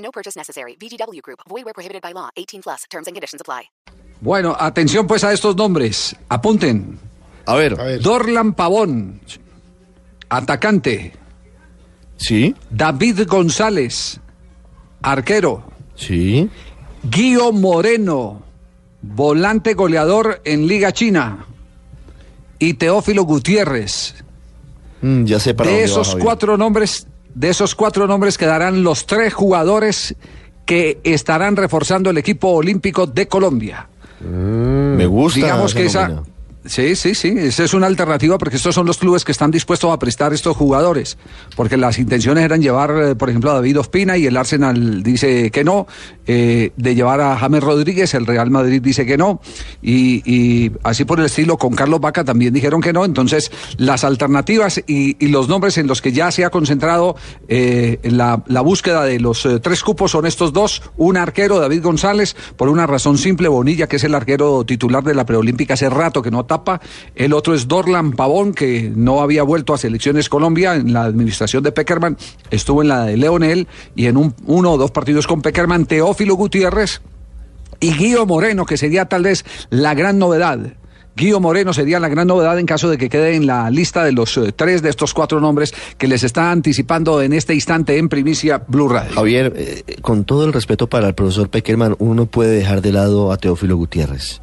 [0.00, 0.76] No purchase necessary.
[0.80, 1.40] VGW Group.
[1.48, 2.30] Void where prohibited by law.
[2.36, 2.84] 18 plus.
[2.90, 3.70] Terms and conditions apply.
[4.20, 6.14] Bueno, atención pues a estos nombres.
[6.28, 6.98] Apunten.
[7.46, 7.76] A ver.
[8.02, 9.20] Dorlan Pavón,
[10.28, 11.12] atacante.
[12.16, 14.20] Sí, David González,
[15.02, 15.64] arquero.
[15.96, 16.48] sí.
[17.02, 18.42] Guío Moreno,
[19.00, 21.46] volante goleador en Liga China.
[22.58, 24.16] Y Teófilo Gutiérrez.
[25.00, 26.24] Mm, ya sé para De dónde va, esos Javier.
[26.26, 30.14] cuatro nombres, de esos cuatro nombres quedarán los tres jugadores
[30.64, 33.88] que estarán reforzando el equipo olímpico de Colombia.
[34.20, 35.40] Me gusta.
[35.40, 36.22] Digamos que esa.
[36.66, 39.90] Sí, sí, sí, esa es una alternativa porque estos son los clubes que están dispuestos
[39.90, 41.16] a prestar estos jugadores.
[41.56, 45.50] Porque las intenciones eran llevar, eh, por ejemplo, a David Ospina y el Arsenal dice
[45.50, 45.86] que no.
[46.26, 49.40] eh, de llevar a James Rodríguez, el Real Madrid dice que no.
[49.80, 53.06] Y, y así por el estilo, con Carlos Vaca también dijeron que no.
[53.06, 57.14] Entonces, las alternativas y, los nombres en los que ya se ha concentrado
[57.48, 60.82] eh, la, la búsqueda de los tres cupos son estos dos.
[60.96, 65.14] Un arquero, David González, por una razón simple, Bonilla, que es el arquero titular de
[65.14, 66.44] la preolímpica hace rato que no
[67.14, 71.62] El otro es Dorlan Pavón, que no había vuelto a Selecciones Colombia en la administración
[71.62, 72.16] de Peckerman,
[72.50, 76.34] estuvo en la de Leonel y en un, uno o dos partidos con Peckerman, Teófilo
[76.34, 77.00] Gutiérrez
[77.78, 80.74] y Guío Moreno, que sería tal vez la gran novedad.
[81.16, 84.12] Guío Moreno sería la gran novedad en caso de que quede en la lista de
[84.12, 88.08] los eh, tres de estos cuatro nombres que les está anticipando en este instante en
[88.08, 89.12] primicia Blue Radio.
[89.14, 92.92] Javier, eh, con todo el respeto para el profesor Peckerman, uno no puede dejar de
[92.92, 94.40] lado a Teófilo Gutiérrez.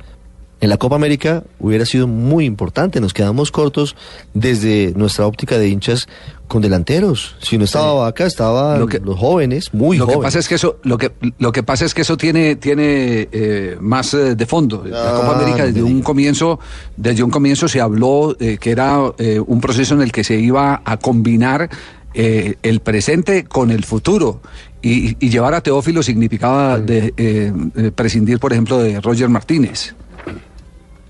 [0.59, 3.95] En la Copa América hubiera sido muy importante, nos quedamos cortos
[4.33, 6.07] desde nuestra óptica de hinchas
[6.47, 7.35] con delanteros.
[7.41, 10.19] Si no estaba Vaca, estaban Lo que- los jóvenes, muy lo jóvenes.
[10.19, 13.27] que pasa es que eso lo que lo que pasa es que eso tiene tiene
[13.31, 14.83] eh, más eh, de fondo.
[14.83, 16.59] La Ah, Copa América no desde un comienzo
[16.95, 20.37] desde un comienzo se habló eh, que era eh, un proceso en el que se
[20.39, 21.69] iba a combinar
[22.15, 24.41] eh, el presente con el futuro.
[24.81, 29.93] Y, y llevar a Teófilo significaba de, eh, eh, prescindir por ejemplo de Roger Martínez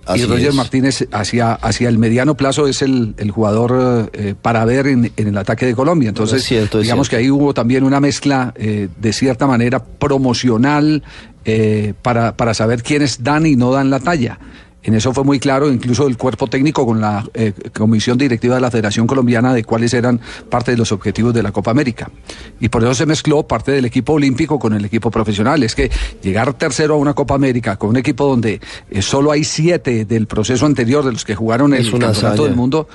[0.07, 0.56] Así y Roger es.
[0.56, 5.28] Martínez hacia, hacia el mediano plazo es el, el jugador eh, para ver en, en
[5.28, 6.09] el ataque de Colombia.
[6.09, 11.03] Entonces, Es cierto, digamos que ahí hubo también una mezcla eh, de cierta manera promocional
[11.45, 14.40] eh, para, para saber quiénes dan y no dan la talla.
[14.88, 18.62] En eso fue muy claro, incluso el cuerpo técnico con la eh, comisión directiva de
[18.62, 22.09] la Federación Colombiana de cuáles eran parte de los objetivos de la Copa América.
[22.62, 25.62] Y por eso se mezcló parte del equipo olímpico con el equipo profesional.
[25.62, 25.92] Es que
[26.24, 30.25] llegar tercero a una Copa América con un equipo donde eh, solo hay siete del
[30.25, 32.44] proceso anterior de los que jugaron el campeonato hazaña.
[32.44, 32.88] del mundo,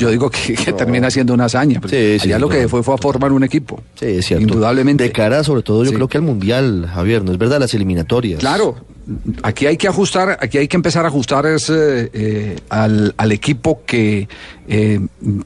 [0.00, 1.80] yo digo que, que termina siendo una hazaña.
[1.88, 3.80] Sí, sí, allá sí, lo que fue fue a formar un equipo.
[3.94, 4.42] Sí, es cierto.
[4.42, 5.04] Indudablemente.
[5.04, 5.94] De cara, sobre todo, yo Sí.
[5.94, 7.60] creo que al Mundial, Javier, ¿no es verdad?
[7.60, 8.40] Las eliminatorias.
[8.40, 8.74] Claro,
[9.42, 13.32] aquí hay que ajustar, aquí hay que empezar a ajustar es, eh, eh, al, al
[13.32, 14.28] equipo que
[14.66, 15.00] eh,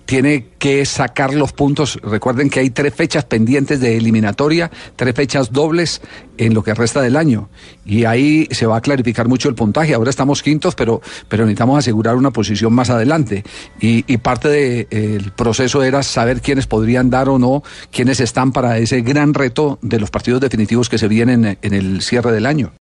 [0.04, 1.98] tiene que sacar los puntos.
[2.02, 6.00] Recuerden que hay tres fechas pendientes de eliminatoria, tres fechas dobles
[6.38, 7.48] en lo que resta del año.
[7.84, 9.94] Y ahí se va a clarificar mucho el puntaje.
[9.94, 13.44] Ahora estamos quintos, pero, pero necesitamos asegurar una posición más adelante.
[13.80, 17.62] Y, y parte del proceso era saber quiénes podrían dar o no,
[17.92, 22.02] quiénes están para ese gran reto de los partidos definitivos que se vienen en el
[22.02, 22.72] cierre del año.